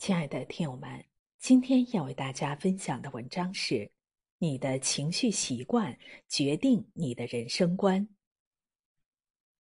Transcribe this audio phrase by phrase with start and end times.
[0.00, 1.04] 亲爱的听友们，
[1.38, 3.92] 今天要为大家分享的文章是：
[4.38, 5.94] 你的情绪习惯
[6.26, 8.08] 决定你的人生观。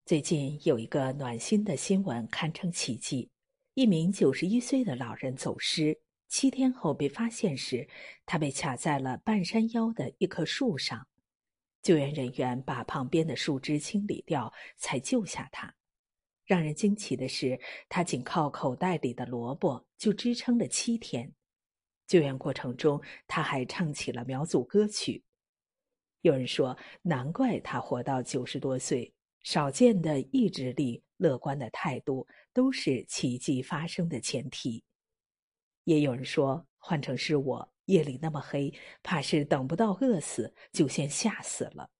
[0.05, 3.31] 最近有一个暖心的新闻，堪称奇迹：
[3.75, 7.89] 一名九十一岁的老人走失，七天后被发现时，
[8.27, 11.07] 他被卡在了半山腰的一棵树上。
[11.81, 15.73] 救援人员把旁边的树枝清理掉，才救下他。
[16.47, 17.59] 让人惊奇的是，
[17.89, 21.33] 他仅靠口袋里的萝卜就支撑了七天。
[22.07, 25.25] 救援过程中，他还唱起了苗族歌曲。
[26.21, 34.85] 有人说，难怪他活到九十多岁，少见的意志力、乐观的态度，都是奇迹发生的前提。
[35.85, 41.91] 也有人说，换成是我，夜里那么黑，怕是等不到饿死，就先吓死了。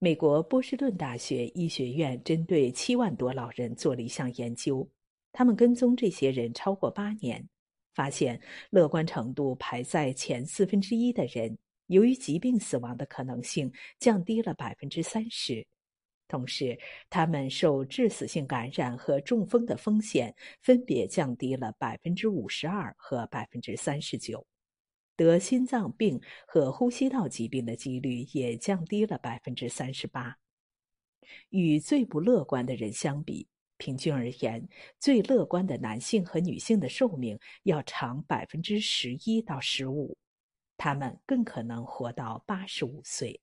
[0.00, 4.88] 美国波士顿大学医学院针对七万多老人做了一项研究，
[5.32, 7.44] 他们跟踪这些人超过八年，
[7.94, 15.66] 发现乐观程度排在前四分之一的人，由于疾病死亡的可能性降低了百分之三十，
[16.28, 16.78] 同时
[17.10, 24.46] 他们受致死性感染和中风的风险分别降低了百分之五十二和百分之三十九。
[25.18, 30.38] 得心脏病和呼吸道疾病的几率也降低了百分之三十八。
[31.48, 34.68] 与最不乐观的人相比，平均而言，
[35.00, 40.16] 最乐观的男性和女性的寿命要长百分之十一到十五，
[40.76, 43.40] 他们更可能活到八十五岁。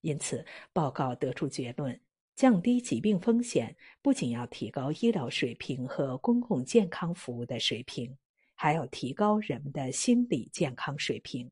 [0.00, 2.00] 因此，报告得出结论：
[2.34, 8.18] 降低疾病风险不仅要提高医疗水平和公共健康服务的水平。
[8.62, 11.50] 还要提高人们的心理健康水平。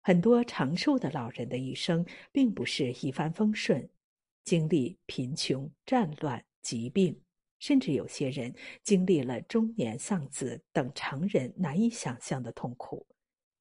[0.00, 3.90] 很多长寿的老人的一生并不是一帆风顺，
[4.44, 7.20] 经历贫穷、战乱、疾病，
[7.58, 13.04] 甚至有些人经历了中年丧子等常人难以想象的痛苦。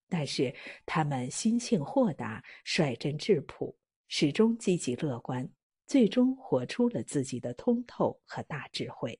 [0.07, 0.53] 但是
[0.85, 3.75] 他们心性豁达、率真质朴，
[4.07, 5.49] 始终积极乐观，
[5.87, 9.19] 最终活出了自己的通透和大智慧。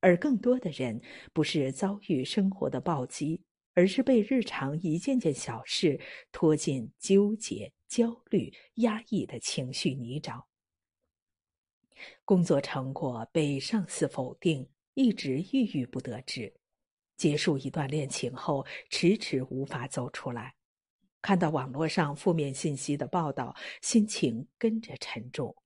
[0.00, 1.00] 而更多的人
[1.32, 3.42] 不是遭遇生活的暴击，
[3.74, 6.00] 而是被日常一件件小事
[6.30, 10.44] 拖进纠结、焦虑、压抑的情绪泥沼。
[12.24, 16.52] 工作成果被上司否定，一直郁郁不得志；
[17.16, 20.52] 结束一段恋情后，迟迟无法走出来；
[21.20, 25.56] 看到网络上负面信息的报道，心情跟着沉重。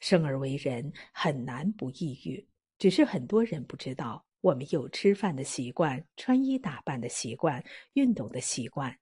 [0.00, 2.48] 生而为人，很难不抑郁。
[2.78, 7.62] 只是很多人不知道，我们有吃饭的习惯、穿衣打扮的习惯、
[7.94, 8.96] 运动的习惯，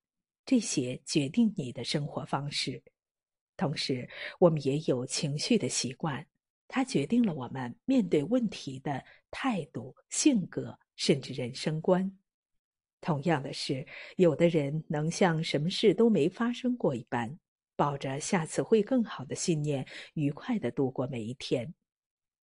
[0.47, 2.83] 这些决定你的生活方式。
[3.57, 6.27] 同时，我们也有情绪的习惯，
[6.69, 12.11] 它决定了我们面对问题的态度、性格，甚至人生观。
[13.03, 13.87] 同样的是，
[14.17, 17.39] 有的人能像什么事都没发生过一般，
[17.77, 21.73] 抱着下次会更好的信念，愉快的度过每一天。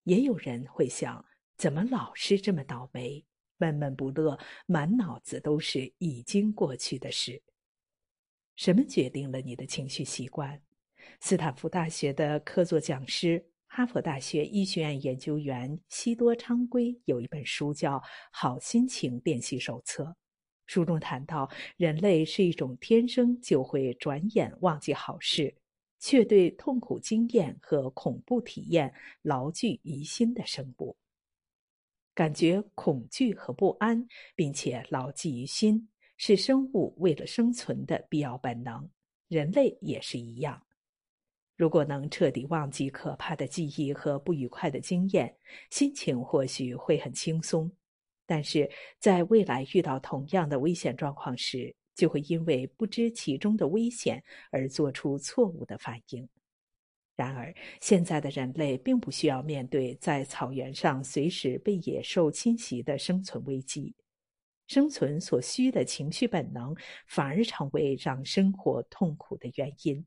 [0.03, 1.25] 也有人会想，
[1.57, 3.23] 怎么老是这么倒霉，
[3.57, 7.41] 闷闷不乐，满脑子都是已经过去的事。
[8.55, 10.61] 什么决定了你的情绪习惯？
[11.19, 17.97] 斯坦福大学的客座讲师、哈佛大学医学院研究员西多昌圭有一本书叫
[18.31, 20.03] 《好心情练习手册》，
[20.65, 25.55] 书中谈到，人类是一种天生就会转眼忘记好事。
[26.05, 30.97] 却对痛苦经验和恐怖体验牢记于心的生物，
[32.13, 34.05] 感觉恐惧和不安，
[34.35, 35.87] 并且牢记于心，
[36.17, 38.89] 是生物为了生存的必要本能。
[39.29, 40.61] 人类也是一样。
[41.55, 45.33] 如果能彻底忘记可怕的记忆和不愉快的经验，
[45.69, 47.71] 心情或许会很轻松。
[48.25, 56.27] 但是在未来遇到同样的危险状况时，就会因为不知其中的危险而做出错误的反应。
[57.15, 63.93] 然而，现在的人类并不需要面对在草原上随时被野兽侵袭的生存危机，
[64.65, 66.75] 生存所需的情绪本能
[67.05, 70.03] 反而成为让生活痛苦的原因。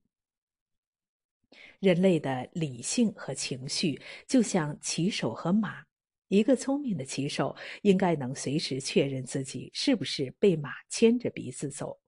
[1.78, 5.84] 人类的理性和情绪就像骑手和马。
[6.28, 11.98] 一个聪明的骑手应该能随时确认自己是不是被马牵着鼻子走。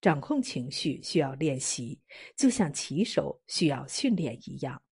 [0.00, 2.00] 掌控情绪需要练习，
[2.36, 4.82] 就像骑手需要训练一样。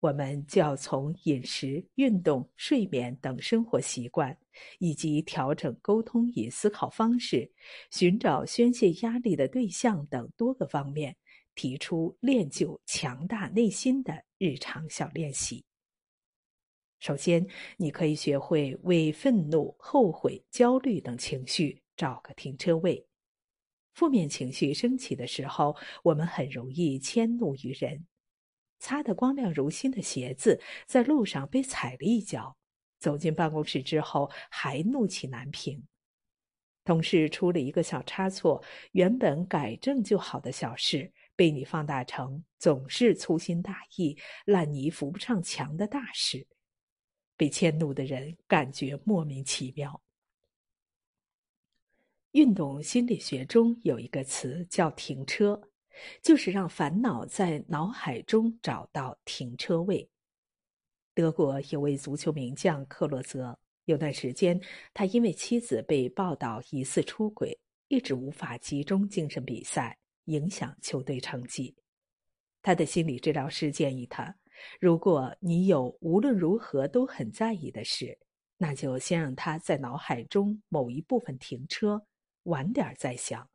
[0.00, 4.36] 我们就要从饮食、运动、睡眠等生活习惯，
[4.78, 7.48] 以及调整沟通与思考方式、
[7.90, 11.16] 寻找宣泄压力的对象等多个方面，
[11.54, 15.64] 提出练就强大内心的日常小练习。
[17.02, 17.44] 首先，
[17.78, 23.04] 你可以学会为愤怒、后悔、焦虑等情绪找个停车位。
[23.92, 28.06] 负面情绪升起的时候，我们很容易迁怒于人。
[28.78, 32.56] 擦得光亮如新的鞋子在路上被踩了一脚，
[33.00, 35.82] 走进办公室之后还怒气难平。
[36.84, 38.62] 同事出了一个小差错，
[38.92, 46.46] 原本改正就好的小事，被你放大成总是粗心大意、烂泥扶不上墙的大事。
[47.42, 50.00] 被迁怒的人感觉莫名其妙。
[52.30, 55.60] 运动心理学中有一个词叫“停车”，
[56.22, 60.08] 就是让烦恼在脑海中找到停车位。
[61.14, 64.60] 德国有位足球名将克洛泽，有段时间
[64.94, 71.74] 他因为妻子被报道疑似出轨，一直无法集中精神比赛，影响球队成绩。
[72.62, 74.32] 他的心理治疗师建议他。
[74.80, 78.18] 如果你有无论如何都很在意的事，
[78.56, 82.04] 那就先让它在脑海中某一部分停车，
[82.44, 83.48] 晚点再想。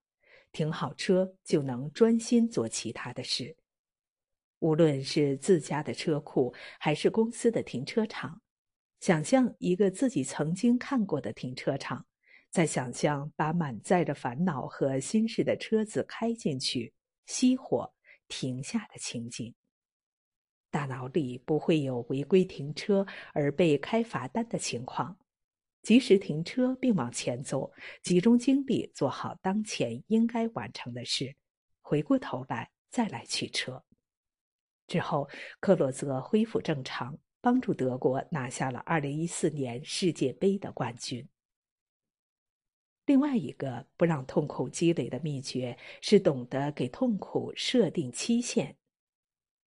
[0.51, 3.55] 停好车就能专心做其他的事。
[4.59, 8.41] 无论是自家的车库还是公司的停车场，
[8.99, 12.03] 想象一个自己曾经看过的停车场，
[12.49, 16.91] 再想象把满载着烦恼和心事的车子开进去、
[17.27, 17.93] 熄火、
[18.27, 19.53] 停下的情景。
[20.69, 25.17] 大脑里不会有违规停车而被开罚单的情况，
[25.81, 27.71] 及时停车并往前走，
[28.03, 31.35] 集中精力做好当前应该完成的事，
[31.81, 33.83] 回过头来再来取车。
[34.87, 35.29] 之后，
[35.59, 41.27] 克洛泽恢复正常，帮助德国拿下了2014年世界杯的冠军。
[43.05, 48.75] 另外一个不让痛苦积累的秘诀是懂得给痛苦设定期限。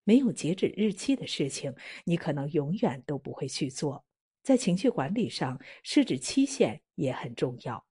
[0.09, 1.71] 没有截止日期的事情，
[2.03, 4.03] 你可能永远都不会去做。
[4.41, 7.85] 在情绪管理上，设置期限也很重要。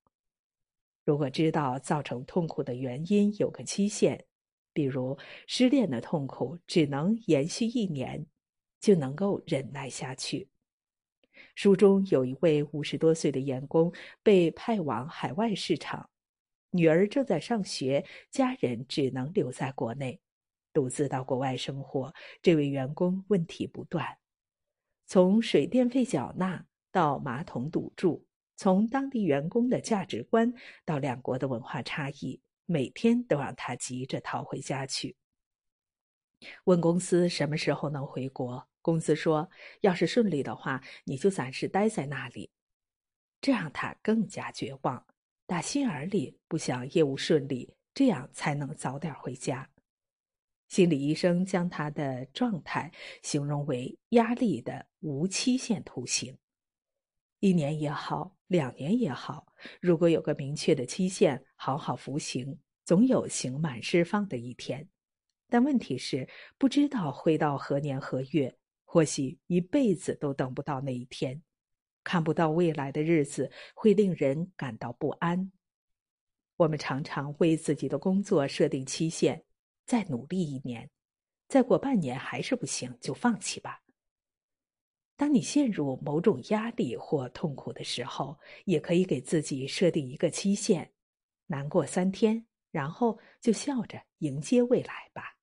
[1.04, 4.24] 如果知道造成痛苦的原因有个期限，
[4.72, 5.16] 比如
[5.46, 8.26] 失恋的痛苦只能延续一年，
[8.80, 10.48] 就能够忍耐下去。
[11.54, 13.94] 书中有一位五十多岁的员工
[14.24, 16.10] 被派往海外市场，
[16.72, 20.20] 女儿正在上学，家人只能留在国内。
[20.78, 24.16] 独自到国外生活，这位员工问题不断，
[25.06, 30.54] 从水电费缴纳到马桶堵住，从当地员工的价值观
[30.84, 35.16] 到两国的文化差异，每天都让他急着逃回家去。
[36.62, 39.50] 问公司什么时候能回国，公司说，
[39.80, 42.48] 要是顺利的话，你就暂时待在那里。
[43.40, 45.04] 这让他更加绝望，
[45.44, 49.68] 打心眼里不想业务顺利，这样才能早点回家。
[50.68, 52.92] 心理医生将他的状态
[53.22, 56.36] 形容为压力的无期限徒刑。
[57.40, 59.46] 一年也好，两年也好，
[59.80, 64.88] 如果有个明确的期限，好好服刑，总有刑满释放的一天。
[65.48, 66.28] 但问题是，
[66.58, 68.54] 不知道会到何年何月，
[68.84, 71.40] 或许一辈子都等不到那一天。
[72.04, 75.50] 看不到未来的日子，会令人感到不安。
[76.56, 79.44] 我们常常为自己的工作设定期限。
[79.88, 80.90] 再努力一年，
[81.48, 83.82] 再过半年还是不行，就放弃吧。
[85.16, 90.92] 当你陷入某种压力或痛苦的时候，也可以给自己设定一个期限，
[91.46, 95.38] 难过三天，然后就笑着迎接未来吧。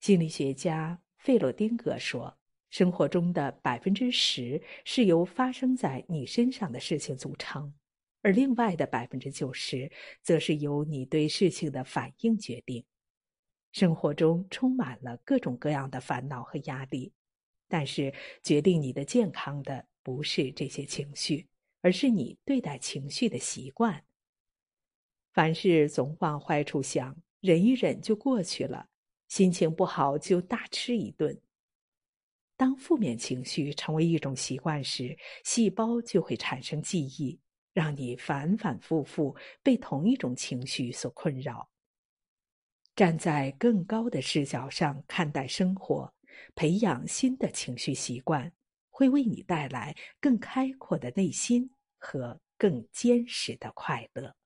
[0.00, 2.38] 心理学家费洛丁格说
[2.70, 7.74] ：“生活中的百分之十是由发生在你身上的事情组成。”
[8.22, 9.90] 而另外的百分之九十，
[10.22, 12.84] 则是由你对事情的反应决定。
[13.72, 17.12] 生活中充满了各种各样的烦恼和压力，
[17.68, 21.46] 但是决定你的健康的不是这些情绪，
[21.82, 24.02] 而是你对待情绪的习惯。
[25.32, 28.88] 凡事总往坏处想，忍一忍就过去了；
[29.28, 31.40] 心情不好就大吃一顿。
[32.56, 37.38] 当负面情绪成为一种习惯时，细胞就会产生记忆。
[37.72, 41.68] 让你反反复复被同一种情绪所困扰。
[42.96, 46.12] 站在更高的视角上看待生活，
[46.54, 48.52] 培养新的情绪习惯，
[48.90, 54.37] 会为你带来更开阔的内心和更坚实的快乐。